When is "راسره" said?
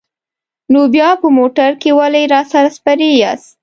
2.33-2.69